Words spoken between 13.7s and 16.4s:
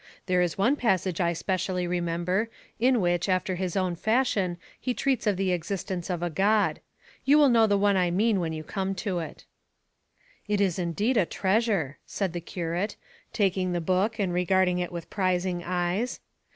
the book and regarding it with prizing eyes.